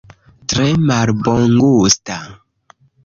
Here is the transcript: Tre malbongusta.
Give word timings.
Tre 0.53 0.63
malbongusta. 0.91 2.19